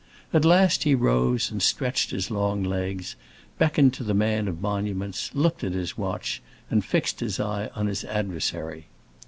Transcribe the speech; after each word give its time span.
At 0.33 0.43
last 0.45 0.81
he 0.81 0.95
rose 0.95 1.51
and 1.51 1.61
stretched 1.61 2.09
his 2.09 2.31
long 2.31 2.63
legs, 2.63 3.15
beckoned 3.59 3.93
to 3.93 4.03
the 4.03 4.15
man 4.15 4.47
of 4.47 4.59
monuments, 4.59 5.29
looked 5.35 5.63
at 5.63 5.73
his 5.73 5.95
watch, 5.95 6.41
and 6.71 6.83
fixed 6.83 7.19
his 7.19 7.39
eye 7.39 7.69
on 7.75 7.85
his 7.85 8.03
adversary. 8.05 8.87